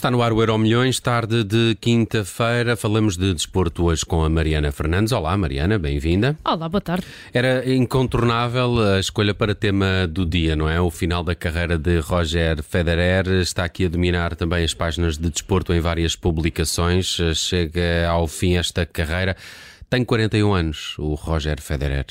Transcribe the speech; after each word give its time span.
Está 0.00 0.10
no 0.10 0.22
ar 0.22 0.32
o 0.32 0.40
Euro 0.40 0.56
Milhões, 0.56 0.98
tarde 0.98 1.44
de 1.44 1.76
quinta-feira. 1.78 2.74
Falamos 2.74 3.18
de 3.18 3.34
desporto 3.34 3.84
hoje 3.84 4.02
com 4.02 4.24
a 4.24 4.30
Mariana 4.30 4.72
Fernandes. 4.72 5.12
Olá, 5.12 5.36
Mariana, 5.36 5.78
bem-vinda. 5.78 6.38
Olá, 6.42 6.70
boa 6.70 6.80
tarde. 6.80 7.04
Era 7.34 7.70
incontornável 7.70 8.80
a 8.80 8.98
escolha 8.98 9.34
para 9.34 9.54
tema 9.54 10.08
do 10.08 10.24
dia, 10.24 10.56
não 10.56 10.66
é? 10.66 10.80
O 10.80 10.90
final 10.90 11.22
da 11.22 11.34
carreira 11.34 11.76
de 11.76 11.98
Roger 11.98 12.62
Federer 12.62 13.28
está 13.42 13.62
aqui 13.62 13.84
a 13.84 13.88
dominar 13.90 14.34
também 14.34 14.64
as 14.64 14.72
páginas 14.72 15.18
de 15.18 15.28
desporto 15.28 15.70
em 15.74 15.80
várias 15.80 16.16
publicações. 16.16 17.18
Chega 17.34 18.08
ao 18.08 18.26
fim 18.26 18.56
esta 18.56 18.86
carreira. 18.86 19.36
Tem 19.90 20.02
41 20.02 20.54
anos, 20.54 20.94
o 20.98 21.12
Roger 21.12 21.60
Federer. 21.60 22.06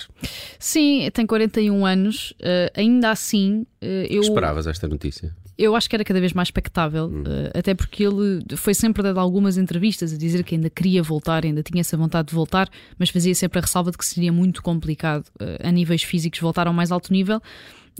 Sim, 0.60 1.10
tem 1.12 1.26
41 1.26 1.88
anos. 1.88 2.36
Uh, 2.40 2.70
ainda 2.76 3.10
assim, 3.10 3.66
uh, 3.82 3.86
eu. 4.08 4.22
Esperavas 4.22 4.68
esta 4.68 4.88
notícia? 4.88 5.34
Eu 5.62 5.76
acho 5.76 5.90
que 5.90 5.96
era 5.96 6.06
cada 6.06 6.20
vez 6.20 6.32
mais 6.32 6.48
expectável, 6.48 7.08
hum. 7.08 7.24
uh, 7.24 7.58
até 7.58 7.76
porque 7.76 8.06
ele 8.06 8.44
foi 8.56 8.74
sempre 8.74 9.04
dado 9.04 9.20
algumas 9.20 9.58
entrevistas 9.58 10.14
a 10.14 10.18
dizer 10.18 10.44
que 10.44 10.56
ainda 10.56 10.70
queria 10.70 11.04
voltar, 11.04 11.44
ainda 11.44 11.62
tinha 11.62 11.82
essa 11.82 11.98
vontade 11.98 12.30
de 12.30 12.34
voltar, 12.34 12.70
mas 12.98 13.10
fazia 13.10 13.36
sempre 13.36 13.60
a 13.60 13.62
ressalva 13.62 13.92
de 13.92 13.98
que 13.98 14.06
seria 14.06 14.32
muito 14.32 14.64
complicado 14.64 15.26
a 15.62 15.72
níveis 15.72 16.02
físicos 16.02 16.40
voltar 16.40 16.68
ao 16.68 16.74
mais 16.74 16.92
alto 16.92 17.12
nível. 17.12 17.42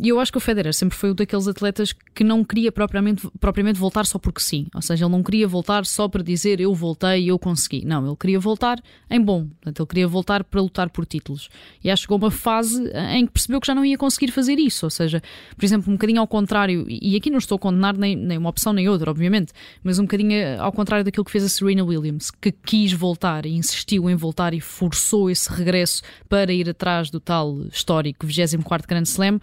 E 0.02 0.10
eu 0.10 0.20
acho 0.20 0.32
que 0.32 0.38
o 0.38 0.42
Federer 0.42 0.74
sempre 0.74 0.98
foi 0.98 1.12
um 1.12 1.16
daqueles 1.16 1.48
atletas 1.48 1.94
que 1.94 2.24
não 2.24 2.44
queria 2.44 2.72
propriamente, 2.72 3.28
propriamente 3.40 3.80
voltar 3.80 4.06
só 4.06 4.18
porque 4.18 4.42
sim. 4.42 4.68
Ou 4.74 4.82
seja, 4.82 5.06
ele 5.06 5.12
não 5.12 5.22
queria 5.22 5.48
voltar 5.48 5.86
só 5.86 6.08
para 6.08 6.24
dizer 6.24 6.60
eu 6.60 6.74
voltei 6.74 7.30
eu 7.30 7.38
consegui. 7.38 7.86
Não, 7.86 8.06
ele 8.06 8.16
queria 8.16 8.40
voltar 8.40 8.82
em 9.10 9.22
bom. 9.22 9.46
Portanto, 9.46 9.80
ele 9.82 9.88
queria 9.88 10.08
voltar 10.08 10.44
para 10.44 10.62
lutar 10.62 10.90
por 10.90 11.06
títulos. 11.06 11.50
E 11.84 11.90
acho 11.90 12.02
que 12.02 12.06
chegou 12.06 12.18
uma 12.18 12.32
fase 12.32 12.90
em 13.14 13.26
que 13.26 13.34
percebeu 13.34 13.60
que 13.60 13.68
já 13.68 13.76
não 13.76 13.84
ia 13.84 13.98
conseguir 13.98 14.32
fazer 14.32 14.58
isso. 14.58 14.86
Ou 14.86 14.90
seja, 14.90 15.22
por 15.56 15.66
exemplo, 15.66 15.92
um 15.92 15.96
bocadinho 15.96 16.22
ao 16.22 16.28
contrário, 16.28 16.86
e 16.88 17.16
aqui 17.16 17.30
não 17.30 17.38
estou 17.38 17.58
a 17.58 17.60
condenar 17.60 17.98
nem, 17.98 18.16
nem 18.16 18.38
uma 18.38 18.50
opção 18.50 18.72
nem 18.72 18.88
outra, 18.88 19.12
obviamente, 19.12 19.52
mas 19.84 20.00
um 20.00 20.04
bocadinho 20.04 20.62
ao 20.62 20.72
contrário 20.72 21.04
daquilo 21.04 21.26
que 21.26 21.32
fez 21.32 21.44
a 21.44 21.50
Serena 21.50 21.84
Williams, 21.84 22.32
que 22.32 22.52
quis 22.52 22.94
voltar 22.94 23.46
e 23.46 23.56
insistiu 23.56 24.10
em 24.10 24.16
voltar 24.16 24.54
e 24.54 24.62
forçou 24.62 25.30
esse 25.30 25.52
regresso 25.52 26.02
para 26.28 26.54
ir 26.54 26.70
atrás 26.70 27.10
do 27.10 27.20
tal 27.20 27.60
histórico 27.72 28.26
24 28.26 28.88
Grand 28.88 29.04
Slam 29.04 29.40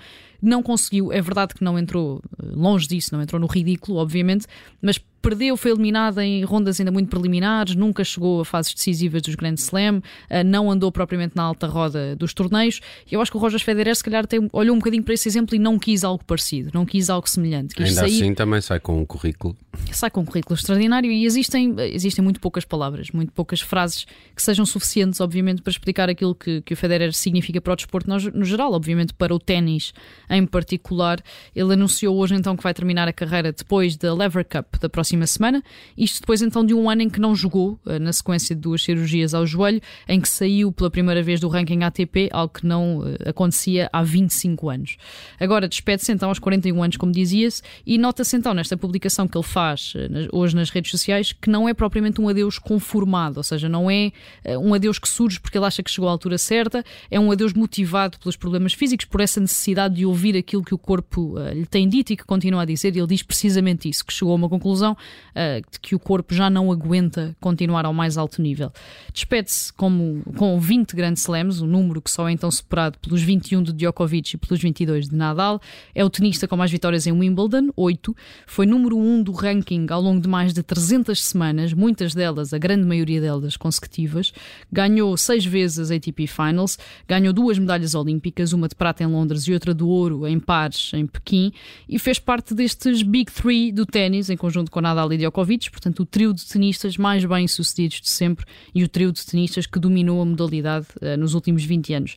não 0.48 0.62
conseguiu, 0.62 1.12
é 1.12 1.20
verdade 1.20 1.54
que 1.54 1.64
não 1.64 1.78
entrou 1.78 2.22
eh, 2.42 2.46
longe 2.54 2.86
disso, 2.86 3.14
não 3.14 3.22
entrou 3.22 3.40
no 3.40 3.46
ridículo, 3.46 3.98
obviamente, 3.98 4.46
mas 4.80 4.98
perdeu, 5.26 5.56
foi 5.56 5.72
eliminada 5.72 6.24
em 6.24 6.44
rondas 6.44 6.78
ainda 6.78 6.92
muito 6.92 7.08
preliminares, 7.08 7.74
nunca 7.74 8.04
chegou 8.04 8.42
a 8.42 8.44
fases 8.44 8.72
decisivas 8.72 9.22
dos 9.22 9.34
Grand 9.34 9.54
Slam, 9.54 10.00
eh, 10.30 10.44
não 10.44 10.70
andou 10.70 10.92
propriamente 10.92 11.34
na 11.34 11.42
alta 11.42 11.66
roda 11.66 12.14
dos 12.14 12.32
torneios. 12.32 12.80
Eu 13.10 13.20
acho 13.20 13.32
que 13.32 13.36
o 13.36 13.40
Roger 13.40 13.58
Federer, 13.58 13.96
se 13.96 14.04
calhar, 14.04 14.24
tem, 14.24 14.48
olhou 14.52 14.76
um 14.76 14.78
bocadinho 14.78 15.02
para 15.02 15.14
esse 15.14 15.28
exemplo 15.28 15.56
e 15.56 15.58
não 15.58 15.80
quis 15.80 16.04
algo 16.04 16.24
parecido, 16.24 16.70
não 16.72 16.86
quis 16.86 17.10
algo 17.10 17.28
semelhante. 17.28 17.74
Quis 17.74 17.88
ainda 17.88 18.02
sair... 18.02 18.22
assim 18.22 18.34
também 18.34 18.60
sai 18.60 18.78
com 18.78 19.00
um 19.00 19.04
currículo. 19.04 19.56
Sai 19.90 20.10
com 20.10 20.20
um 20.20 20.24
currículo 20.24 20.54
extraordinário 20.54 21.10
e 21.10 21.26
existem, 21.26 21.74
existem 21.92 22.22
muito 22.22 22.38
poucas 22.38 22.64
palavras, 22.64 23.10
muito 23.10 23.32
poucas 23.32 23.60
frases 23.60 24.06
que 24.34 24.40
sejam 24.40 24.64
suficientes, 24.64 25.20
obviamente, 25.20 25.60
para 25.60 25.72
explicar 25.72 26.08
aquilo 26.08 26.36
que, 26.36 26.62
que 26.62 26.72
o 26.72 26.76
Federer 26.76 27.12
significa 27.12 27.60
para 27.60 27.72
o 27.72 27.76
desporto 27.76 28.08
no, 28.08 28.16
no 28.16 28.44
geral, 28.44 28.72
obviamente 28.72 29.12
para 29.12 29.34
o 29.34 29.40
ténis 29.40 29.92
em 30.30 30.46
particular. 30.46 31.20
Ele 31.54 31.72
anunciou 31.72 32.16
hoje 32.16 32.36
então 32.36 32.56
que 32.56 32.62
vai 32.62 32.72
terminar 32.72 33.08
a 33.08 33.12
carreira 33.12 33.52
depois 33.52 33.96
da 33.96 34.14
Lever 34.14 34.44
Cup 34.44 34.76
da 34.80 34.88
próxima 34.88 35.15
próxima 35.16 35.26
semana. 35.26 35.62
Isto 35.96 36.20
depois 36.20 36.42
então 36.42 36.64
de 36.64 36.74
um 36.74 36.90
ano 36.90 37.02
em 37.02 37.08
que 37.08 37.20
não 37.20 37.34
jogou, 37.34 37.78
eh, 37.86 37.98
na 37.98 38.12
sequência 38.12 38.54
de 38.54 38.60
duas 38.60 38.82
cirurgias 38.82 39.32
ao 39.32 39.46
joelho, 39.46 39.80
em 40.06 40.20
que 40.20 40.28
saiu 40.28 40.70
pela 40.70 40.90
primeira 40.90 41.22
vez 41.22 41.40
do 41.40 41.48
ranking 41.48 41.82
ATP, 41.82 42.28
algo 42.32 42.52
que 42.52 42.66
não 42.66 43.02
eh, 43.06 43.30
acontecia 43.30 43.88
há 43.92 44.02
25 44.02 44.68
anos. 44.68 44.96
Agora 45.40 45.66
despede-se 45.68 46.12
então 46.12 46.28
aos 46.28 46.38
41 46.38 46.82
anos, 46.82 46.96
como 46.96 47.12
dizia-se, 47.12 47.62
e 47.86 47.96
nota-se 47.96 48.36
então 48.36 48.52
nesta 48.52 48.76
publicação 48.76 49.26
que 49.26 49.36
ele 49.36 49.44
faz 49.44 49.94
eh, 49.96 50.28
hoje 50.32 50.54
nas 50.54 50.70
redes 50.70 50.90
sociais 50.90 51.32
que 51.32 51.48
não 51.48 51.68
é 51.68 51.74
propriamente 51.74 52.20
um 52.20 52.28
adeus 52.28 52.58
conformado, 52.58 53.38
ou 53.38 53.42
seja, 53.42 53.68
não 53.68 53.90
é 53.90 54.12
um 54.60 54.74
adeus 54.74 54.98
que 54.98 55.08
surge 55.08 55.40
porque 55.40 55.56
ele 55.56 55.66
acha 55.66 55.82
que 55.82 55.90
chegou 55.90 56.08
à 56.08 56.12
altura 56.12 56.38
certa, 56.38 56.84
é 57.10 57.18
um 57.18 57.30
adeus 57.30 57.52
motivado 57.52 58.18
pelos 58.18 58.36
problemas 58.36 58.72
físicos, 58.72 59.06
por 59.06 59.20
essa 59.20 59.40
necessidade 59.40 59.94
de 59.94 60.06
ouvir 60.06 60.36
aquilo 60.36 60.62
que 60.62 60.74
o 60.74 60.78
corpo 60.78 61.34
lhe 61.52 61.66
tem 61.66 61.88
dito 61.88 62.12
e 62.12 62.16
que 62.16 62.24
continua 62.24 62.62
a 62.62 62.64
dizer, 62.64 62.94
e 62.94 62.98
ele 62.98 63.06
diz 63.06 63.22
precisamente 63.22 63.88
isso, 63.88 64.04
que 64.04 64.12
chegou 64.12 64.32
a 64.32 64.36
uma 64.36 64.48
conclusão 64.48 64.96
uh, 65.30 65.78
que 65.80 65.94
o 65.94 65.98
corpo 65.98 66.34
já 66.34 66.48
não 66.48 66.70
aguenta 66.72 67.36
continuar 67.40 67.84
ao 67.84 67.92
mais 67.92 68.16
alto 68.16 68.40
nível. 68.40 68.72
Despede-se 69.12 69.72
com 69.72 70.22
20 70.58 70.96
grandes 70.96 71.22
slams, 71.22 71.60
um 71.60 71.66
número 71.66 72.00
que 72.00 72.10
só 72.10 72.28
é 72.28 72.32
então 72.32 72.50
superado 72.50 72.98
pelos 72.98 73.22
21 73.22 73.62
de 73.62 73.72
Djokovic 73.72 74.34
e 74.34 74.38
pelos 74.38 74.60
22 74.60 75.08
de 75.08 75.16
Nadal. 75.16 75.60
É 75.94 76.04
o 76.04 76.10
tenista 76.10 76.48
com 76.48 76.56
mais 76.56 76.70
vitórias 76.70 77.06
em 77.06 77.12
Wimbledon, 77.12 77.70
8. 77.76 78.16
Foi 78.46 78.66
número 78.66 78.96
1 78.98 79.22
do 79.22 79.32
ranking 79.32 79.86
ao 79.90 80.00
longo 80.00 80.20
de 80.20 80.28
mais 80.28 80.52
de 80.52 80.62
300 80.62 81.22
semanas, 81.22 81.72
muitas 81.72 82.14
delas, 82.14 82.52
a 82.52 82.58
grande 82.58 82.86
maioria 82.86 83.20
delas, 83.20 83.56
consecutivas. 83.56 84.32
Ganhou 84.72 85.16
seis 85.16 85.44
vezes 85.44 85.78
as 85.78 85.90
ATP 85.90 86.26
Finals, 86.26 86.78
ganhou 87.08 87.32
duas 87.32 87.58
medalhas 87.58 87.94
olímpicas, 87.94 88.52
uma 88.52 88.68
de 88.68 88.74
prata 88.74 89.02
em 89.02 89.06
Londres 89.06 89.42
e 89.42 89.52
outra 89.52 89.74
de 89.74 89.82
ouro 89.82 90.26
em 90.26 90.38
pares 90.38 90.92
em 90.94 91.06
Pequim, 91.06 91.52
e 91.88 91.98
fez 91.98 92.18
parte 92.18 92.54
destes 92.54 93.02
Big 93.02 93.30
Three 93.30 93.72
do 93.72 93.84
ténis, 93.84 94.30
em 94.30 94.36
conjunto 94.36 94.70
com 94.70 94.80
Nadal 94.86 95.12
e 95.12 95.18
Djokovic, 95.18 95.70
portanto, 95.70 96.00
o 96.00 96.06
trio 96.06 96.32
de 96.32 96.46
tenistas 96.46 96.96
mais 96.96 97.24
bem-sucedidos 97.24 98.00
de 98.00 98.08
sempre 98.08 98.44
e 98.74 98.84
o 98.84 98.88
trio 98.88 99.10
de 99.10 99.24
tenistas 99.26 99.66
que 99.66 99.78
dominou 99.78 100.22
a 100.22 100.24
modalidade 100.24 100.86
uh, 101.02 101.16
nos 101.18 101.34
últimos 101.34 101.64
20 101.64 101.94
anos 101.94 102.16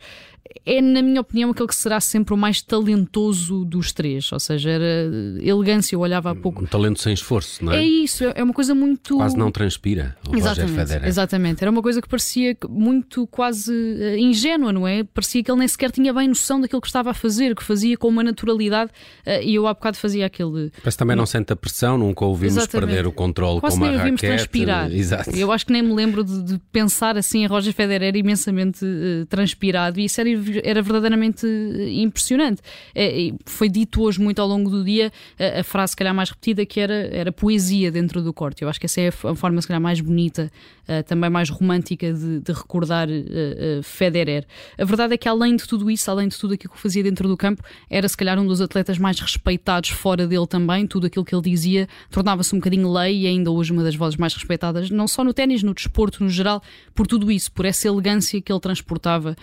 é, 0.65 0.81
na 0.81 1.01
minha 1.01 1.21
opinião, 1.21 1.51
aquele 1.51 1.67
que 1.67 1.75
será 1.75 1.99
sempre 1.99 2.33
o 2.33 2.37
mais 2.37 2.61
talentoso 2.61 3.65
dos 3.65 3.91
três. 3.91 4.31
Ou 4.31 4.39
seja, 4.39 4.69
era 4.69 5.09
elegância, 5.41 5.95
eu 5.95 5.99
olhava 5.99 6.31
há 6.31 6.35
pouco. 6.35 6.63
Um 6.63 6.67
talento 6.67 7.01
sem 7.01 7.13
esforço, 7.13 7.63
não 7.63 7.73
é? 7.73 7.79
É 7.79 7.83
isso, 7.83 8.23
é 8.23 8.43
uma 8.43 8.53
coisa 8.53 8.73
muito. 8.73 9.17
Quase 9.17 9.37
não 9.37 9.51
transpira. 9.51 10.15
O 10.27 10.35
exatamente, 10.35 11.07
exatamente. 11.07 11.63
Era 11.63 11.71
uma 11.71 11.81
coisa 11.81 12.01
que 12.01 12.07
parecia 12.07 12.57
muito 12.67 13.27
quase 13.27 13.71
uh, 13.71 14.17
ingênua, 14.17 14.71
não 14.71 14.87
é? 14.87 15.03
Parecia 15.03 15.43
que 15.43 15.51
ele 15.51 15.59
nem 15.59 15.67
sequer 15.67 15.91
tinha 15.91 16.13
bem 16.13 16.27
noção 16.27 16.61
daquilo 16.61 16.81
que 16.81 16.87
estava 16.87 17.11
a 17.11 17.13
fazer, 17.13 17.55
que 17.55 17.63
fazia 17.63 17.97
com 17.97 18.07
uma 18.07 18.23
naturalidade. 18.23 18.91
Uh, 19.25 19.41
e 19.43 19.55
eu 19.55 19.67
há 19.67 19.73
bocado 19.73 19.97
fazia 19.97 20.25
aquele. 20.25 20.71
Parece 20.81 20.97
também 20.97 21.15
não 21.15 21.25
sente 21.25 21.53
a 21.53 21.55
pressão, 21.55 21.97
nunca 21.97 22.25
ouvimos 22.25 22.57
exatamente. 22.57 22.89
perder 22.89 23.07
o 23.07 23.11
controle 23.11 23.59
quase 23.59 23.75
com 23.75 23.83
uma 23.83 23.91
nem 23.91 23.99
ouvimos 23.99 24.21
raquete. 24.21 24.37
transpirar. 24.37 24.91
Exato. 24.91 25.29
Eu 25.31 25.51
acho 25.51 25.65
que 25.65 25.73
nem 25.73 25.81
me 25.81 25.93
lembro 25.93 26.23
de, 26.23 26.43
de 26.43 26.59
pensar 26.71 27.17
assim 27.17 27.43
em 27.43 27.47
Roger 27.47 27.73
Federer 27.73 28.15
imensamente 28.15 28.85
uh, 28.85 29.25
transpirado. 29.25 29.99
E 29.99 30.05
isso 30.05 30.19
era 30.19 30.28
era 30.63 30.81
verdadeiramente 30.81 31.45
eh, 31.45 32.01
impressionante. 32.01 32.61
É, 32.93 33.31
foi 33.45 33.69
dito 33.69 34.01
hoje 34.01 34.19
muito 34.19 34.41
ao 34.41 34.47
longo 34.47 34.69
do 34.69 34.83
dia 34.83 35.11
a, 35.39 35.59
a, 35.59 35.63
frase, 35.63 35.91
se 35.91 35.97
calhar, 35.97 36.13
mais 36.13 36.29
repetida, 36.29 36.65
que 36.65 36.79
era, 36.79 36.93
era 36.93 37.31
poesia 37.31 37.91
dentro 37.91 38.21
do 38.21 38.33
corte. 38.33 38.63
Eu 38.63 38.69
acho 38.69 38.79
que 38.79 38.85
essa 38.85 39.01
é 39.01 39.07
a 39.07 39.35
forma, 39.35 39.61
se 39.61 39.67
calhar, 39.67 39.81
mais 39.81 40.01
bonita, 40.01 40.51
uh, 40.83 41.03
também 41.03 41.29
mais 41.29 41.49
romântica 41.49 42.11
de, 42.13 42.39
de 42.39 42.51
recordar 42.51 43.07
uh, 43.09 43.11
uh, 43.11 43.83
Federer. 43.83 44.45
A 44.77 44.85
verdade 44.85 45.13
é 45.13 45.17
que, 45.17 45.27
além 45.27 45.55
de 45.55 45.67
tudo 45.67 45.89
isso, 45.89 46.09
além 46.09 46.27
de 46.27 46.37
tudo 46.37 46.53
aquilo 46.53 46.73
que 46.73 46.79
fazia 46.79 47.03
dentro 47.03 47.27
do 47.27 47.37
campo, 47.37 47.63
era, 47.89 48.07
se 48.07 48.17
calhar, 48.17 48.39
um 48.39 48.45
dos 48.45 48.61
atletas 48.61 48.97
mais 48.97 49.19
respeitados 49.19 49.89
fora 49.89 50.27
dele 50.27 50.47
também. 50.47 50.87
Tudo 50.87 51.07
aquilo 51.07 51.25
que 51.25 51.33
ele 51.33 51.43
dizia 51.43 51.87
tornava-se 52.09 52.53
um 52.53 52.59
bocadinho 52.59 52.91
lei 52.91 53.21
e 53.21 53.27
ainda 53.27 53.51
hoje 53.51 53.71
uma 53.71 53.83
das 53.83 53.95
vozes 53.95 54.17
mais 54.17 54.33
respeitadas, 54.33 54.89
não 54.89 55.07
só 55.07 55.23
no 55.23 55.33
ténis, 55.33 55.63
no 55.63 55.73
desporto 55.73 56.23
no 56.23 56.29
geral, 56.29 56.61
por 56.93 57.07
tudo 57.07 57.31
isso, 57.31 57.51
por 57.51 57.65
essa 57.65 57.87
elegância 57.87 58.41
que 58.41 58.51
ele 58.51 58.59
transportava 58.59 59.35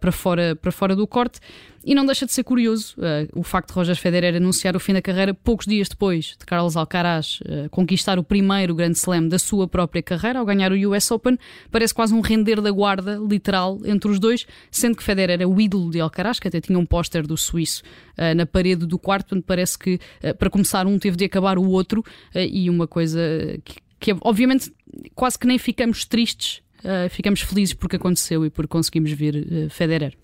para 0.00 0.12
fora 0.12 0.25
para 0.60 0.72
fora 0.72 0.96
do 0.96 1.06
corte. 1.06 1.38
E 1.84 1.94
não 1.94 2.04
deixa 2.04 2.26
de 2.26 2.32
ser 2.32 2.42
curioso 2.42 2.96
uh, 2.98 3.38
o 3.38 3.44
facto 3.44 3.68
de 3.68 3.74
Roger 3.74 3.94
Federer 3.94 4.34
anunciar 4.34 4.74
o 4.74 4.80
fim 4.80 4.92
da 4.92 5.00
carreira 5.00 5.32
poucos 5.32 5.66
dias 5.66 5.88
depois 5.88 6.34
de 6.36 6.44
Carlos 6.44 6.76
Alcaraz 6.76 7.38
uh, 7.42 7.70
conquistar 7.70 8.18
o 8.18 8.24
primeiro 8.24 8.74
grande 8.74 8.98
slam 8.98 9.28
da 9.28 9.38
sua 9.38 9.68
própria 9.68 10.02
carreira 10.02 10.40
ao 10.40 10.44
ganhar 10.44 10.72
o 10.72 10.90
US 10.90 11.08
Open. 11.12 11.38
Parece 11.70 11.94
quase 11.94 12.12
um 12.12 12.20
render 12.20 12.60
da 12.60 12.72
guarda, 12.72 13.20
literal, 13.24 13.78
entre 13.84 14.10
os 14.10 14.18
dois, 14.18 14.48
sendo 14.68 14.96
que 14.96 15.04
Federer 15.04 15.40
é 15.40 15.46
o 15.46 15.60
ídolo 15.60 15.88
de 15.92 16.00
Alcaraz, 16.00 16.40
que 16.40 16.48
até 16.48 16.60
tinha 16.60 16.76
um 16.76 16.84
póster 16.84 17.24
do 17.24 17.36
suíço 17.36 17.84
uh, 18.18 18.34
na 18.34 18.44
parede 18.44 18.84
do 18.84 18.98
quarto, 18.98 19.28
portanto 19.28 19.44
parece 19.46 19.78
que 19.78 20.00
para 20.38 20.50
começar 20.50 20.88
um 20.88 20.98
teve 20.98 21.16
de 21.16 21.24
acabar 21.24 21.56
o 21.56 21.68
outro 21.68 22.04
e 22.34 22.68
uma 22.68 22.86
coisa 22.86 23.20
que, 23.64 23.76
que 24.00 24.16
obviamente 24.22 24.72
quase 25.14 25.38
que 25.38 25.46
nem 25.46 25.58
ficamos 25.58 26.04
tristes, 26.04 26.62
ficamos 27.10 27.40
felizes 27.40 27.74
porque 27.74 27.96
aconteceu 27.96 28.44
e 28.44 28.50
porque 28.50 28.68
conseguimos 28.68 29.12
ver 29.12 29.68
Federer. 29.70 30.16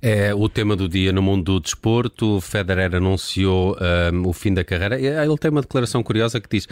É 0.00 0.34
o 0.34 0.48
tema 0.48 0.76
do 0.76 0.88
dia 0.88 1.12
no 1.12 1.22
mundo 1.22 1.44
do 1.44 1.60
desporto. 1.60 2.40
Federer 2.40 2.94
anunciou 2.94 3.76
um, 4.12 4.28
o 4.28 4.32
fim 4.32 4.52
da 4.52 4.64
carreira. 4.64 5.00
Ele 5.00 5.36
tem 5.38 5.50
uma 5.50 5.60
declaração 5.60 6.02
curiosa 6.02 6.40
que 6.40 6.48
diz 6.48 6.66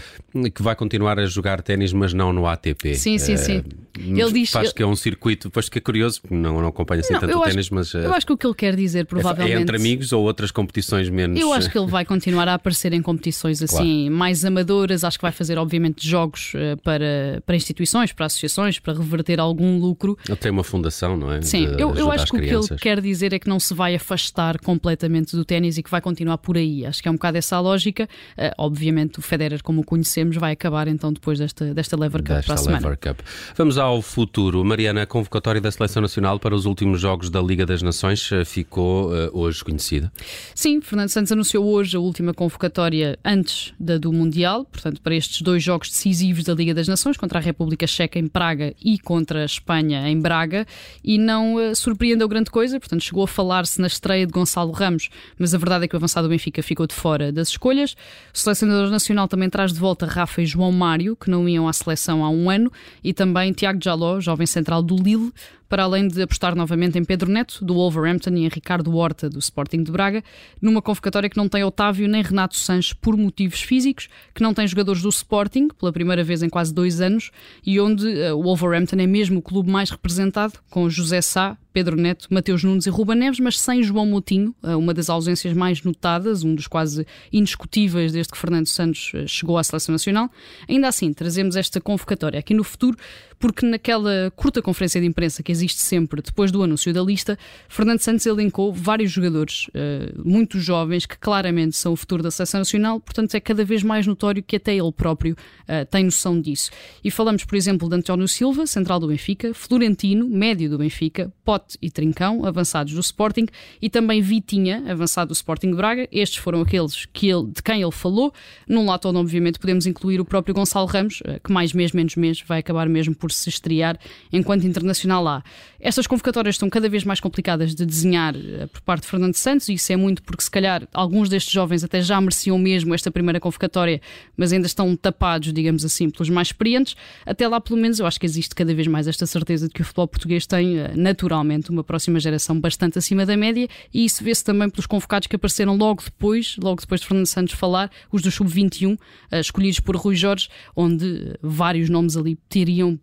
que 0.55 0.62
vai 0.62 0.75
continuar 0.76 1.19
a 1.19 1.26
jogar 1.26 1.62
ténis, 1.62 1.93
mas 1.93 2.12
não 2.12 2.32
no 2.32 2.46
ATP. 2.46 2.94
Sim, 2.94 3.19
sim, 3.19 3.37
sim. 3.37 3.58
Uh, 3.58 4.19
ele 4.19 4.32
diz 4.32 4.50
faz 4.50 4.73
que 4.73 4.82
é 4.82 4.87
um 4.87 4.96
circuito, 4.96 5.49
depois 5.49 5.69
que 5.69 5.79
é 5.79 5.81
curioso, 5.81 6.20
não, 6.29 6.61
não 6.61 6.69
acompanha 6.69 7.00
assim 7.00 7.12
não, 7.12 7.20
tanto 7.20 7.38
o 7.38 7.43
ténis, 7.43 7.70
mas. 7.70 7.94
Uh, 7.94 7.99
eu 7.99 8.14
acho 8.14 8.26
que 8.26 8.32
o 8.32 8.37
que 8.37 8.46
ele 8.46 8.55
quer 8.55 8.75
dizer, 8.75 9.06
provavelmente. 9.06 9.56
É 9.56 9.61
entre 9.61 9.76
amigos 9.76 10.12
ou 10.12 10.25
outras 10.25 10.50
competições 10.50 11.08
menos. 11.08 11.38
Eu 11.40 11.52
acho 11.52 11.70
que 11.70 11.79
ele 11.79 11.87
vai 11.87 12.05
continuar 12.05 12.49
a 12.49 12.55
aparecer 12.55 12.93
em 12.93 13.00
competições 13.00 13.62
assim 13.62 14.05
claro. 14.05 14.17
mais 14.17 14.44
amadoras. 14.44 15.05
Acho 15.05 15.19
que 15.19 15.23
vai 15.23 15.32
fazer, 15.32 15.58
obviamente, 15.58 16.06
jogos 16.08 16.52
uh, 16.55 16.81
para, 16.82 17.43
para 17.47 17.55
instituições, 17.56 18.12
para 18.12 18.26
associações, 18.26 18.79
para 18.79 18.94
reverter 18.94 19.38
algum 19.38 19.79
lucro. 19.79 20.19
Ele 20.29 20.37
tem 20.37 20.50
uma 20.50 20.64
fundação, 20.64 21.17
não 21.17 21.32
é? 21.32 21.43
Sim, 21.43 21.67
De, 21.67 21.82
eu, 21.82 21.94
eu 21.94 22.11
acho 22.11 22.26
que 22.26 22.37
o 22.37 22.40
que 22.40 22.49
ele 22.49 22.82
quer 22.85 23.01
dizer 23.01 23.33
é 23.33 23.39
que 23.39 23.49
não 23.49 23.59
se 23.59 23.73
vai 23.73 23.95
afastar 23.95 24.59
completamente 24.59 25.35
do 25.35 25.43
ténis 25.43 25.79
e 25.79 25.83
que 25.83 25.91
vai 25.91 26.03
continuar 26.03 26.37
por 26.37 26.59
aí. 26.59 26.85
Acho 26.85 27.03
que 27.03 27.09
é 27.09 27.11
um 27.11 27.15
bocado 27.15 27.39
essa 27.39 27.57
a 27.57 27.61
lógica. 27.61 28.07
Uh, 28.37 28.53
obviamente, 28.59 29.19
o 29.19 29.23
Federer, 29.23 29.63
como 29.63 29.81
o 29.81 29.85
conhecemos, 29.85 30.37
vai 30.37 30.53
acabar 30.53 30.87
então 30.87 31.11
depois 31.11 31.39
desta, 31.39 31.73
desta 31.73 31.97
Lever 31.97 32.21
Cup 32.21 32.29
desta 32.29 32.45
para 32.45 32.55
a 32.55 32.59
semana. 32.59 32.89
Lever 32.89 32.99
Cup. 32.99 33.21
Vamos 33.57 33.79
ao 33.79 34.03
futuro. 34.03 34.63
Mariana, 34.63 35.05
a 35.05 35.07
convocatória 35.07 35.63
da 35.63 35.71
Seleção 35.71 36.03
Nacional 36.03 36.39
para 36.39 36.55
os 36.55 36.67
últimos 36.67 37.01
jogos 37.01 37.31
da 37.31 37.41
Liga 37.41 37.65
das 37.65 37.81
Nações 37.81 38.31
eh, 38.31 38.45
ficou 38.45 39.11
uh, 39.11 39.31
hoje 39.33 39.65
conhecida? 39.65 40.13
Sim, 40.55 40.83
Fernando 40.83 41.09
Santos 41.09 41.33
anunciou 41.33 41.65
hoje 41.65 41.97
a 41.97 42.01
última 42.01 42.35
convocatória 42.35 43.19
antes 43.25 43.73
da 43.81 43.97
do 43.97 44.13
Mundial, 44.13 44.67
portanto, 44.67 45.01
para 45.01 45.15
estes 45.15 45.41
dois 45.41 45.63
jogos 45.63 45.89
decisivos 45.89 46.45
da 46.45 46.53
Liga 46.53 46.75
das 46.75 46.87
Nações, 46.87 47.17
contra 47.17 47.39
a 47.39 47.43
República 47.43 47.87
Checa 47.87 48.19
em 48.19 48.27
Praga 48.27 48.75
e 48.85 48.99
contra 48.99 49.41
a 49.41 49.47
Espanha 49.47 50.07
em 50.07 50.21
Braga, 50.21 50.67
e 51.03 51.17
não 51.17 51.55
uh, 51.55 51.75
surpreendeu 51.75 52.29
grande 52.29 52.51
coisa, 52.51 52.74
portanto, 52.81 53.03
chegou 53.03 53.25
a 53.25 53.29
falar-se 53.29 53.81
na 53.81 53.87
estreia 53.87 54.26
de 54.26 54.32
Gonçalo 54.32 54.73
Ramos, 54.73 55.09
mas 55.38 55.55
a 55.55 55.59
verdade 55.59 55.85
é 55.85 55.88
que 55.88 55.94
o 55.94 55.99
avançado 55.99 56.29
Benfica 56.29 56.62
ficou 56.62 56.87
de 56.87 56.94
fora 56.94 57.32
das 57.32 57.49
escolhas. 57.49 57.97
O 58.32 58.38
selecionador 58.38 58.91
nacional 58.91 59.29
também 59.29 59.50
traz 59.50 59.73
de 59.73 59.79
volta 59.79 60.06
Rafa 60.06 60.43
e 60.43 60.47
João 60.47 60.73
Mário, 60.73 61.17
que 61.17 61.31
não 61.31 61.49
iam 61.49 61.69
à 61.69 61.73
seleção 61.73 62.25
há 62.25 62.31
um 62.31 62.50
ano, 62.50 62.71
e 63.03 63.12
também 63.12 63.53
Tiago 63.53 63.81
Jaló, 63.82 64.21
jovem 64.21 64.47
central 64.47 64.82
do 64.82 64.97
Lille, 64.97 65.32
para 65.75 65.82
além 65.82 66.06
de 66.06 66.23
apostar 66.23 66.55
novamente 66.55 66.97
em 66.97 67.05
Pedro 67.05 67.29
Neto, 67.29 67.65
do 67.65 67.75
Wolverhampton, 67.75 68.31
e 68.37 68.44
em 68.44 68.49
Ricardo 68.49 68.94
Horta, 68.94 69.29
do 69.29 69.41
Sporting 69.41 69.82
de 69.82 69.91
Braga, 69.91 70.23
numa 70.62 70.81
convocatória 70.81 71.29
que 71.29 71.37
não 71.37 71.49
tem 71.49 71.65
Otávio 71.65 72.06
nem 72.06 72.23
Renato 72.23 72.56
Sanches 72.56 72.93
por 72.93 73.17
motivos 73.17 73.61
físicos, 73.61 74.09
que 74.32 74.41
não 74.41 74.55
tem 74.55 74.69
jogadores 74.69 75.03
do 75.03 75.09
Sporting, 75.09 75.67
pela 75.76 75.93
primeira 75.93 76.23
vez 76.23 76.44
em 76.44 76.49
quase 76.49 76.73
dois 76.73 77.00
anos, 77.00 77.32
e 77.67 77.81
onde 77.81 78.06
uh, 78.06 78.37
o 78.37 78.43
Wolverhampton 78.44 79.00
é 79.00 79.06
mesmo 79.09 79.41
o 79.41 79.43
clube 79.43 79.69
mais 79.69 79.91
representado, 79.91 80.61
com 80.71 80.88
José 80.88 81.21
Sá, 81.21 81.59
Pedro 81.73 81.97
Neto, 81.97 82.29
Mateus 82.31 82.62
Nunes 82.62 82.87
e 82.87 82.91
Ruba 82.91 83.17
Neves, 83.17 83.41
mas 83.41 83.59
sem 83.59 83.82
João 83.82 84.06
Moutinho, 84.06 84.55
uh, 84.62 84.79
uma 84.79 84.94
das 84.94 85.11
ausências 85.11 85.55
mais 85.55 85.82
notadas, 85.82 86.44
um 86.44 86.55
dos 86.55 86.69
quase 86.69 87.05
indiscutíveis 87.32 88.12
desde 88.12 88.31
que 88.31 88.38
Fernando 88.38 88.69
Santos 88.69 89.11
uh, 89.12 89.26
chegou 89.26 89.59
à 89.59 89.65
Seleção 89.65 89.93
Nacional. 89.93 90.31
Ainda 90.69 90.87
assim, 90.87 91.12
trazemos 91.12 91.56
esta 91.56 91.81
convocatória 91.81 92.38
aqui 92.38 92.55
no 92.55 92.62
futuro, 92.62 92.97
porque 93.39 93.67
naquela 93.67 94.33
curta 94.35 94.63
conferência 94.63 95.01
de 95.01 95.07
imprensa 95.07 95.43
que 95.43 95.53
existe 95.53 95.81
sempre 95.81 96.23
depois 96.23 96.51
do 96.51 96.63
anúncio 96.63 96.93
da 96.93 97.03
lista, 97.03 97.39
Fernando 97.69 98.01
Santos 98.01 98.27
elencou 98.27 98.73
vários 98.73 99.11
jogadores 99.11 99.69
uh, 99.69 100.23
muito 100.25 100.59
jovens 100.59 101.07
que 101.07 101.19
claramente 101.19 101.77
são 101.77 101.93
o 101.93 101.97
futuro 101.97 102.23
da 102.23 102.31
seleção 102.31 102.61
nacional, 102.61 103.01
portanto 103.01 103.35
é 103.35 103.41
cada 103.41 103.65
vez 103.65 103.83
mais 103.83 104.07
notório 104.07 104.43
que 104.43 104.57
até 104.57 104.75
ele 104.75 104.93
próprio 104.93 105.35
uh, 105.35 105.85
tem 105.91 106.05
noção 106.05 106.41
disso. 106.41 106.71
E 107.03 107.11
falamos, 107.11 107.45
por 107.45 107.57
exemplo, 107.57 107.89
de 107.89 107.97
António 107.97 108.29
Silva, 108.29 108.67
central 108.67 109.01
do 109.01 109.09
Benfica, 109.09 109.53
Florentino, 109.53 110.29
médio 110.29 110.71
do 110.71 110.79
Benfica, 110.79 111.33
Pote 111.45 111.77
e 111.81 111.91
Trincão, 111.91 112.45
avançados 112.45 112.93
do 112.93 113.01
Sporting, 113.01 113.47
e 113.81 113.91
também 113.91 114.21
Vitinha, 114.21 114.83
avançado 114.91 115.29
do 115.29 115.35
Sporting 115.35 115.71
de 115.71 115.77
Braga. 115.77 116.09
Estes 116.11 116.39
foram 116.39 116.61
aqueles 116.61 117.07
que 117.07 117.29
ele, 117.29 117.47
de 117.47 117.63
quem 117.63 117.83
ele 117.83 117.93
falou. 117.93 118.33
Num 118.69 118.87
lado 118.87 119.05
obviamente, 119.05 119.59
podemos 119.59 119.87
incluir 119.87 120.21
o 120.21 120.25
próprio 120.25 120.55
Gonçalo 120.55 120.87
Ramos, 120.87 121.21
uh, 121.21 121.41
que 121.43 121.53
mais 121.53 121.73
mês 121.73 121.93
menos 121.93 122.17
mês 122.17 122.43
vai 122.47 122.61
acabar 122.61 122.89
mesmo 122.89 123.15
por 123.15 123.24
se 123.32 123.49
estrear 123.49 123.99
enquanto 124.32 124.67
internacional 124.67 125.23
lá. 125.23 125.43
Estas 125.85 126.06
convocatórias 126.06 126.55
estão 126.55 126.71
cada 126.71 126.88
vez 126.88 127.05
mais 127.05 127.21
complicadas 127.21 127.75
de 127.75 127.85
desenhar 127.85 128.35
eh, 128.35 128.67
por 128.67 128.81
parte 128.81 129.03
de 129.03 129.09
Fernando 129.09 129.35
Santos, 129.35 129.69
e 129.69 129.75
isso 129.75 129.93
é 129.93 129.97
muito 129.97 130.23
porque, 130.23 130.43
se 130.43 130.50
calhar, 130.50 130.88
alguns 130.94 131.29
destes 131.29 131.53
jovens 131.53 131.85
até 131.85 132.00
já 132.00 132.19
mereciam 132.19 132.56
mesmo 132.56 132.94
esta 132.94 133.11
primeira 133.11 133.38
convocatória, 133.38 134.00
mas 134.35 134.50
ainda 134.50 134.67
estão 134.67 134.97
tapados, 134.97 135.53
digamos 135.53 135.85
assim, 135.85 136.09
pelos 136.09 136.31
mais 136.31 136.49
experientes. 136.49 136.97
Até 137.26 137.47
lá, 137.47 137.61
pelo 137.61 137.79
menos, 137.79 137.99
eu 137.99 138.06
acho 138.06 138.19
que 138.19 138.25
existe 138.25 138.55
cada 138.55 138.75
vez 138.75 138.87
mais 138.87 139.06
esta 139.06 139.26
certeza 139.26 139.69
de 139.69 139.75
que 139.75 139.82
o 139.82 139.85
futebol 139.85 140.09
português 140.09 140.47
tem, 140.47 140.79
eh, 140.79 140.93
naturalmente, 140.97 141.69
uma 141.69 141.85
próxima 141.85 142.19
geração 142.19 142.59
bastante 142.59 142.97
acima 142.97 143.26
da 143.26 143.37
média, 143.37 143.69
e 143.93 144.06
isso 144.06 144.25
vê-se 144.25 144.43
também 144.43 144.71
pelos 144.71 144.87
convocados 144.87 145.26
que 145.29 145.37
apareceram 145.37 145.76
logo 145.76 146.03
depois, 146.03 146.56
logo 146.62 146.81
depois 146.81 147.03
de 147.03 147.06
Fernando 147.06 147.26
Santos 147.26 147.55
falar, 147.55 147.91
os 148.11 148.23
do 148.23 148.31
Sub-21, 148.31 148.99
eh, 149.31 149.41
escolhidos 149.41 149.81
por 149.81 149.97
Rui 149.97 150.17
Jorge, 150.17 150.49
onde 150.75 151.35
vários 151.43 151.91
nomes 151.91 152.17
ali 152.17 152.38
teriam, 152.49 152.99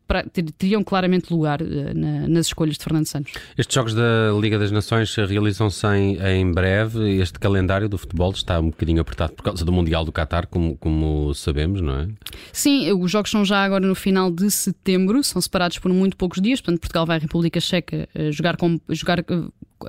teriam 0.57 0.83
claramente 0.83 1.31
lugar 1.31 1.59
nas 2.27 2.47
escolhas 2.47 2.77
de 2.77 2.83
Fernando 2.83 3.05
Santos. 3.05 3.33
Estes 3.57 3.73
Jogos 3.73 3.93
da 3.93 4.31
Liga 4.39 4.57
das 4.57 4.71
Nações 4.71 5.13
realizam-se 5.15 5.85
em, 5.87 6.17
em, 6.21 6.51
breve. 6.51 7.17
Este 7.17 7.39
calendário 7.39 7.87
do 7.87 7.97
futebol 7.97 8.31
está 8.31 8.59
um 8.59 8.69
bocadinho 8.69 9.01
apertado 9.01 9.33
por 9.33 9.43
causa 9.43 9.63
do 9.65 9.71
Mundial 9.71 10.05
do 10.05 10.11
Qatar, 10.11 10.47
como, 10.47 10.77
como 10.77 11.33
sabemos, 11.33 11.81
não 11.81 11.99
é? 11.99 12.07
Sim, 12.51 12.91
os 12.91 13.11
jogos 13.11 13.31
são 13.31 13.45
já 13.45 13.63
agora 13.63 13.85
no 13.85 13.95
final 13.95 14.31
de 14.31 14.49
setembro, 14.51 15.23
são 15.23 15.41
separados 15.41 15.79
por 15.79 15.91
muito 15.91 16.17
poucos 16.17 16.41
dias. 16.41 16.61
Portanto, 16.61 16.79
Portugal 16.81 17.05
vai 17.05 17.17
à 17.17 17.19
República 17.19 17.59
Checa 17.59 18.07
eh, 18.13 18.31
jogar, 18.31 18.57
com, 18.57 18.79
jogar 18.89 19.19
eh, 19.19 19.23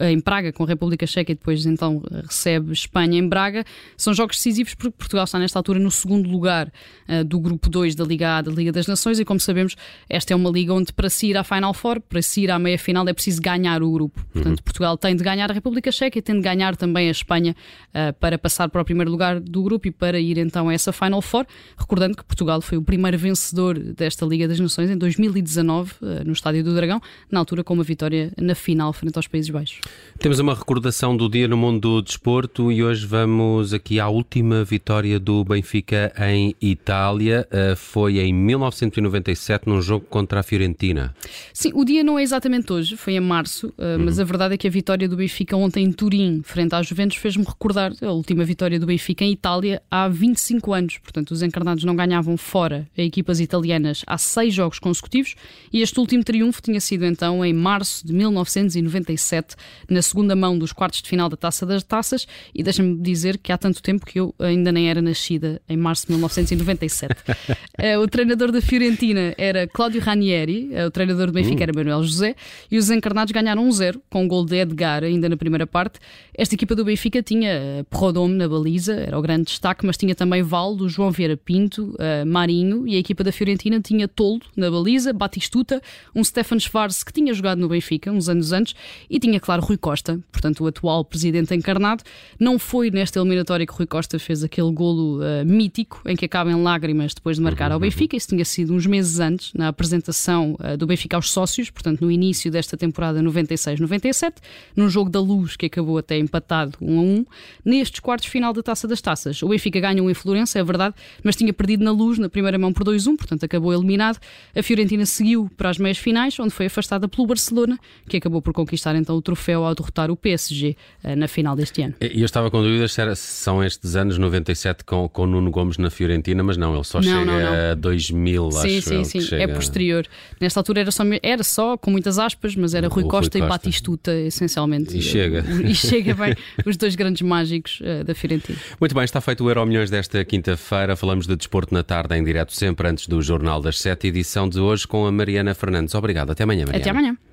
em 0.01 0.21
Praga 0.21 0.53
com 0.53 0.65
a 0.65 0.67
República 0.67 1.07
Checa 1.07 1.33
e 1.33 1.35
depois 1.35 1.65
então 1.67 2.03
recebe 2.29 2.73
Espanha 2.73 3.19
em 3.19 3.29
Braga. 3.29 3.65
São 3.97 4.15
jogos 4.15 4.37
decisivos 4.37 4.75
porque 4.75 4.97
Portugal 4.97 5.25
está 5.25 5.39
nesta 5.39 5.59
altura 5.59 5.79
no 5.79 5.91
segundo 5.91 6.29
lugar 6.29 6.73
uh, 7.09 7.25
do 7.25 7.39
grupo 7.39 7.69
2 7.69 7.95
da 7.95 8.05
Liga 8.05 8.39
A 8.39 8.43
da 8.43 8.51
Liga 8.51 8.73
das 8.73 8.87
Nações 8.87 9.19
e 9.19 9.25
como 9.25 9.41
sabemos, 9.41 9.77
esta 10.09 10.33
é 10.33 10.37
uma 10.37 10.51
liga 10.51 10.73
onde 10.73 10.93
para 10.93 11.11
se 11.11 11.29
ir 11.29 11.37
à 11.37 11.45
Final 11.45 11.75
Four, 11.75 12.01
para 12.01 12.23
se 12.23 12.43
ir 12.43 12.51
à 12.51 12.59
meia 12.59 12.79
final 12.79 13.07
é 13.09 13.13
preciso 13.13 13.41
ganhar 13.41 13.83
o 13.83 13.91
grupo. 13.91 14.25
Portanto, 14.33 14.59
uhum. 14.59 14.65
Portugal 14.65 14.97
tem 14.97 15.17
de 15.17 15.23
ganhar 15.23 15.51
a 15.51 15.55
República 15.55 15.91
Checa 15.91 16.19
e 16.19 16.23
tem 16.23 16.37
de 16.37 16.43
ganhar 16.43 16.77
também 16.77 17.09
a 17.09 17.11
Espanha 17.11 17.55
uh, 17.89 18.13
para 18.15 18.39
passar 18.39 18.69
para 18.69 18.81
o 18.81 18.85
primeiro 18.85 19.11
lugar 19.11 19.41
do 19.41 19.63
grupo 19.63 19.89
e 19.89 19.91
para 19.91 20.19
ir 20.19 20.39
então 20.39 20.69
a 20.69 20.75
essa 20.75 20.93
Final 20.93 21.23
Four. 21.23 21.47
Recordando 21.77 22.17
que 22.17 22.25
Portugal 22.25 22.61
foi 22.61 22.79
o 22.79 22.83
primeiro 22.83 23.19
vencedor 23.19 23.79
desta 23.79 24.25
Liga 24.25 24.49
das 24.49 24.59
Nações 24.59 24.91
em 24.91 24.97
2019 24.97 25.93
uh, 26.01 26.25
no 26.25 26.33
Estádio 26.33 26.65
do 26.65 26.75
Dragão, 26.75 27.01
na 27.31 27.39
altura 27.39 27.63
com 27.63 27.75
uma 27.75 27.85
vitória 27.85 28.33
na 28.41 28.55
final 28.55 28.93
frente 28.93 29.17
aos 29.17 29.27
Países 29.27 29.51
Baixos. 29.51 29.81
Temos 30.23 30.39
uma 30.39 30.55
recordação 30.55 31.17
do 31.17 31.29
dia 31.29 31.49
no 31.49 31.57
mundo 31.57 31.81
do 31.81 32.01
desporto 32.01 32.71
e 32.71 32.81
hoje 32.81 33.05
vamos 33.05 33.75
aqui 33.75 33.99
à 33.99 34.09
última 34.09 34.63
vitória 34.63 35.19
do 35.19 35.43
Benfica 35.43 36.13
em 36.17 36.55
Itália. 36.63 37.45
Uh, 37.51 37.75
foi 37.75 38.21
em 38.21 38.33
1997 38.33 39.69
num 39.69 39.83
jogo 39.83 40.07
contra 40.09 40.39
a 40.39 40.43
Fiorentina. 40.45 41.13
Sim, 41.53 41.73
o 41.75 41.85
dia 41.85 42.05
não 42.05 42.17
é 42.21 42.23
exatamente 42.23 42.73
hoje, 42.73 42.97
foi 42.97 43.15
em 43.15 43.21
março, 43.21 43.75
uh, 43.77 43.83
uhum. 43.83 44.05
mas 44.05 44.21
a 44.21 44.23
verdade 44.23 44.55
é 44.55 44.57
que 44.57 44.69
a 44.69 44.71
vitória 44.71 45.09
do 45.09 45.17
Benfica 45.17 45.57
ontem 45.57 45.83
em 45.83 45.91
Turim, 45.91 46.41
frente 46.45 46.73
à 46.73 46.83
Juventus, 46.83 47.17
fez-me 47.17 47.45
recordar 47.45 47.93
a 48.01 48.13
última 48.13 48.45
vitória 48.45 48.79
do 48.79 48.87
Benfica 48.87 49.25
em 49.25 49.33
Itália 49.33 49.83
há 49.91 50.07
25 50.07 50.73
anos. 50.73 50.99
Portanto, 50.99 51.33
os 51.33 51.43
encarnados 51.43 51.83
não 51.83 51.97
ganhavam 51.97 52.37
fora 52.37 52.89
a 52.97 53.03
equipas 53.03 53.41
italianas 53.41 54.05
há 54.07 54.17
seis 54.17 54.55
jogos 54.55 54.79
consecutivos 54.79 55.35
e 55.73 55.83
este 55.83 55.99
último 55.99 56.23
triunfo 56.23 56.63
tinha 56.63 56.81
sido 56.81 57.05
então 57.05 57.45
em 57.45 57.53
março 57.53 58.07
de 58.07 58.13
1997 58.13 59.57
na 59.89 60.03
segunda 60.03 60.35
mão 60.35 60.59
dos 60.59 60.73
quartos 60.73 61.03
de 61.03 61.09
final 61.09 61.29
da 61.29 61.37
Taça 61.37 61.67
das 61.67 61.83
Taças 61.83 62.27
e 62.55 62.63
deixa-me 62.63 63.01
dizer 63.01 63.39
que 63.39 63.53
há 63.53 63.59
tanto 63.59 63.83
tempo 63.83 64.07
que 64.07 64.21
eu 64.21 64.35
ainda 64.39 64.73
nem 64.73 64.89
era 64.89 65.03
nascida, 65.03 65.61
em 65.69 65.77
março 65.77 66.07
de 66.07 66.13
1997. 66.13 67.15
Eh, 67.79 67.99
o 67.99 68.07
treinador 68.07 68.53
da 68.53 68.61
Fiorentina 68.61 69.35
era 69.37 69.67
Cláudio 69.67 70.01
Ranieri, 70.01 70.69
eh, 70.73 70.87
o 70.87 70.91
treinador 70.91 71.29
do 71.29 71.33
Benfica 71.33 71.61
uh. 71.61 71.63
era 71.63 71.73
Manuel 71.75 72.03
José 72.05 72.37
e 72.71 72.77
os 72.77 72.91
encarnados 72.91 73.33
ganharam 73.33 73.67
1-0 73.67 74.01
com 74.11 74.25
um 74.25 74.29
gol 74.29 74.45
de 74.45 74.57
Edgar 74.57 75.03
ainda 75.03 75.29
na 75.29 75.37
primeira 75.37 75.67
parte. 75.67 75.99
Esta 76.37 76.55
equipa 76.55 76.75
do 76.75 76.85
Benfica 76.85 77.23
tinha 77.23 77.51
eh, 77.51 77.85
Prodome 77.89 78.35
na 78.35 78.49
baliza, 78.49 78.95
era 78.95 79.19
o 79.19 79.23
grande 79.23 79.45
destaque, 79.45 79.87
mas 79.87 79.97
tinha 79.97 80.15
também 80.15 80.43
Valdo, 80.43 80.89
João 80.89 81.11
Vieira 81.11 81.37
Pinto, 81.37 81.97
Marinho 82.27 82.87
e 82.87 82.95
a 82.95 82.99
equipa 82.99 83.25
da 83.25 83.33
Fiorentina 83.33 83.81
tinha 83.81 84.07
Toldo 84.07 84.47
na 84.57 84.71
baliza, 84.71 85.13
Batistuta, 85.13 85.81
um 86.15 86.23
Stefan 86.23 86.59
Schwarz 86.59 87.03
que 87.03 87.13
tinha 87.13 87.33
jogado 87.33 87.59
no 87.59 87.69
Benfica 87.69 88.11
uns 88.11 88.29
anos 88.29 88.53
antes 88.53 88.75
e 89.09 89.19
tinha, 89.19 89.41
claro, 89.41 89.62
Rui 89.63 89.77
Costa, 89.77 90.19
portanto 90.31 90.65
o 90.65 90.67
atual 90.67 91.05
presidente 91.05 91.55
encarnado. 91.55 92.03
Não 92.39 92.59
foi 92.59 92.91
nesta 92.91 93.19
eliminatória 93.19 93.67
que 93.67 93.73
Rui 93.73 93.87
Costa 93.87 94.19
fez 94.19 94.43
aquele 94.43 94.73
golo 94.73 95.21
uh, 95.21 95.45
mítico 95.47 96.03
em 96.05 96.17
que 96.17 96.25
acaba 96.25 96.51
em 96.51 96.63
lágrimas 96.63 97.15
depois 97.15 97.37
de 97.37 97.43
marcar 97.43 97.71
ao 97.71 97.79
uhum, 97.79 97.85
uhum. 97.85 97.91
Benfica. 97.91 98.17
Isso 98.17 98.29
tinha 98.29 98.45
sido 98.45 98.75
uns 98.75 98.87
meses 98.87 99.21
antes, 99.21 99.53
na 99.55 99.69
apresentação 99.69 100.57
uh, 100.59 100.77
do 100.77 100.87
Benfica 100.87 101.17
aos 101.17 101.31
sócios, 101.31 101.71
portanto 101.71 102.01
no 102.01 102.11
início 102.11 102.51
desta 102.51 102.77
temporada 102.77 103.23
96-97, 103.23 104.35
num 104.75 104.89
jogo 104.89 105.09
da 105.09 105.21
luz 105.21 105.57
que 105.57 105.67
acabou 105.67 105.97
até 105.97 106.19
empatado 106.19 106.77
1 106.81 106.99
a 106.99 107.03
1. 107.03 107.25
Nestes 107.65 108.01
quartos 108.01 108.29
final 108.29 108.53
da 108.53 108.63
Taça 108.63 108.89
das 108.89 109.01
Taças, 109.01 109.43
o 109.43 109.49
Benfica 109.49 109.79
ganhou 109.79 110.11
em 110.11 110.15
Florença, 110.15 110.59
é 110.59 110.65
verdade, 110.65 110.95
mas 111.23 111.37
tinha 111.37 111.53
perdido 111.53 111.85
na 111.85 111.93
luz 111.93 112.19
na 112.19 112.29
primeira 112.29 112.59
mão 112.59 112.73
por 112.73 112.85
2-1, 112.85 113.17
portanto 113.17 113.45
acabou 113.45 113.73
eliminado. 113.73 114.19
A 114.57 114.63
Fiorentina 114.63 115.07
seguiu 115.07 115.49
para 115.57 115.71
as 115.71 115.79
meias 115.79 115.99
finais, 115.99 116.39
onde 116.41 116.51
foi 116.53 116.67
afastada 116.67 117.09
pelo 117.09 117.27
Barcelona, 117.27 117.79
que 118.09 118.17
acabou 118.17 118.43
por 118.43 118.53
conquistar 118.53 118.97
então 118.97 119.17
o 119.17 119.23
troféu 119.23 119.52
ao 119.55 119.75
derrotar 119.75 120.11
o 120.11 120.17
PSG 120.17 120.77
uh, 121.05 121.17
na 121.17 121.29
final 121.29 121.55
deste 121.57 121.83
ano. 121.83 121.95
E 122.01 122.21
eu 122.21 122.25
estava 122.25 122.51
com 122.51 122.63
dúvidas 122.63 122.93
se, 122.93 123.17
são 123.17 123.63
estes 123.63 123.97
anos 123.97 124.19
97 124.19 124.85
com, 124.85 125.09
com 125.09 125.27
Nuno 125.27 125.51
Gomes 125.51 125.79
na 125.79 125.91
Fiorentina, 125.91 126.43
mas 126.43 126.57
não, 126.57 126.75
ele 126.75 126.85
só 126.85 126.99
não, 126.99 127.05
chega 127.05 127.25
não, 127.25 127.41
não. 127.41 127.71
a 127.73 127.75
2000, 127.75 128.51
sim, 128.51 128.59
acho 128.59 128.89
Sim, 128.89 129.05
sim, 129.05 129.21
sim, 129.21 129.35
é 129.37 129.47
posterior. 129.47 130.07
Nesta 130.41 130.61
altura 130.61 130.81
era 130.81 130.91
só, 130.91 131.05
era 131.23 131.43
só, 131.43 131.77
com 131.77 131.91
muitas 131.91 132.19
aspas, 132.19 132.55
mas 132.57 132.75
era 132.75 132.89
Rui 132.89 133.05
Costa, 133.05 133.13
Rui 133.13 133.21
Costa, 133.21 133.39
e 133.39 133.43
Batistuta, 133.43 134.15
essencialmente. 134.15 134.97
E 134.97 135.03
chega. 135.03 135.45
E 135.63 135.75
chega 135.75 136.15
bem 136.15 136.35
os 136.67 136.77
dois 136.77 136.95
grandes 136.97 137.23
mágicos 137.23 137.81
uh, 137.81 138.05
da 138.05 138.15
Fiorentina. 138.15 138.59
Muito 138.81 138.95
bem, 138.95 139.05
está 139.05 139.21
feito 139.21 139.45
o 139.45 139.49
Euro 139.49 139.65
Milhões 139.65 139.91
desta 139.91 140.25
quinta-feira. 140.25 140.97
Falamos 140.97 141.27
de 141.27 141.37
desporto 141.37 141.73
na 141.73 141.83
tarde, 141.83 142.17
em 142.17 142.25
direto, 142.25 142.53
sempre 142.53 142.89
antes 142.89 143.07
do 143.07 143.23
Jornal 143.23 143.61
das 143.61 143.79
Sete, 143.79 144.09
edição 144.09 144.49
de 144.49 144.59
hoje 144.59 144.87
com 144.87 145.07
a 145.07 145.13
Mariana 145.13 145.55
Fernandes. 145.55 145.95
Obrigado, 145.95 146.31
até 146.31 146.43
amanhã, 146.43 146.65
Mariana. 146.67 146.83
Até 146.83 146.91
amanhã. 146.91 147.32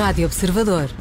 Rádio 0.00 0.24
Observador. 0.24 1.00